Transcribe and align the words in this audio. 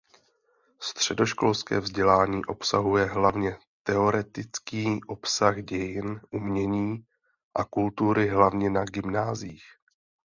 Středoškolské 0.81 1.79
vzdělání 1.79 2.45
obsahuje 2.45 3.05
hlavně 3.05 3.57
teoretický 3.83 4.99
obsah 5.07 5.61
dějin 5.61 6.21
umění 6.31 7.05
a 7.55 7.63
kultury 7.63 8.29
hlavně 8.29 8.69
na 8.69 8.83
gymnáziích. 8.85 9.63